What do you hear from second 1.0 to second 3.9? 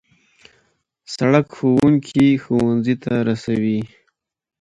سړک ښوونکي ښوونځي ته رسوي.